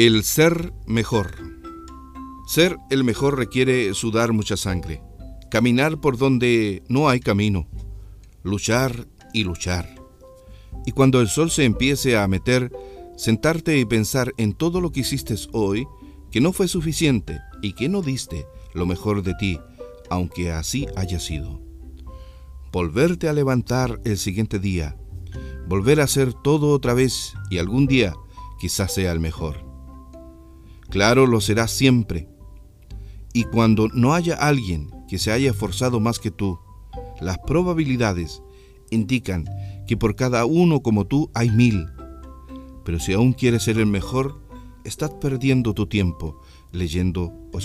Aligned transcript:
El 0.00 0.22
ser 0.22 0.72
mejor. 0.86 1.34
Ser 2.46 2.76
el 2.88 3.02
mejor 3.02 3.36
requiere 3.36 3.92
sudar 3.94 4.32
mucha 4.32 4.56
sangre, 4.56 5.02
caminar 5.50 6.00
por 6.00 6.16
donde 6.16 6.84
no 6.88 7.08
hay 7.08 7.18
camino, 7.18 7.66
luchar 8.44 9.08
y 9.34 9.42
luchar. 9.42 9.96
Y 10.86 10.92
cuando 10.92 11.20
el 11.20 11.26
sol 11.26 11.50
se 11.50 11.64
empiece 11.64 12.16
a 12.16 12.28
meter, 12.28 12.70
sentarte 13.16 13.76
y 13.76 13.86
pensar 13.86 14.32
en 14.36 14.52
todo 14.52 14.80
lo 14.80 14.92
que 14.92 15.00
hiciste 15.00 15.34
hoy, 15.50 15.88
que 16.30 16.40
no 16.40 16.52
fue 16.52 16.68
suficiente 16.68 17.40
y 17.60 17.72
que 17.72 17.88
no 17.88 18.00
diste 18.00 18.46
lo 18.74 18.86
mejor 18.86 19.24
de 19.24 19.34
ti, 19.34 19.58
aunque 20.10 20.52
así 20.52 20.86
haya 20.94 21.18
sido. 21.18 21.60
Volverte 22.70 23.28
a 23.28 23.32
levantar 23.32 24.00
el 24.04 24.16
siguiente 24.16 24.60
día, 24.60 24.96
volver 25.66 26.00
a 26.00 26.04
hacer 26.04 26.34
todo 26.34 26.70
otra 26.70 26.94
vez 26.94 27.34
y 27.50 27.58
algún 27.58 27.88
día 27.88 28.14
quizás 28.60 28.94
sea 28.94 29.10
el 29.10 29.18
mejor. 29.18 29.67
Claro, 30.90 31.26
lo 31.26 31.40
será 31.40 31.68
siempre. 31.68 32.28
Y 33.32 33.44
cuando 33.44 33.88
no 33.88 34.14
haya 34.14 34.34
alguien 34.34 34.90
que 35.08 35.18
se 35.18 35.30
haya 35.30 35.50
esforzado 35.50 36.00
más 36.00 36.18
que 36.18 36.30
tú, 36.30 36.58
las 37.20 37.38
probabilidades 37.38 38.42
indican 38.90 39.44
que 39.86 39.96
por 39.96 40.16
cada 40.16 40.44
uno 40.44 40.80
como 40.80 41.06
tú 41.06 41.30
hay 41.34 41.50
mil. 41.50 41.86
Pero 42.84 42.98
si 43.00 43.12
aún 43.12 43.32
quieres 43.32 43.64
ser 43.64 43.78
el 43.78 43.86
mejor, 43.86 44.40
estás 44.84 45.10
perdiendo 45.20 45.74
tu 45.74 45.86
tiempo 45.86 46.40
leyendo 46.72 47.32
o 47.52 47.58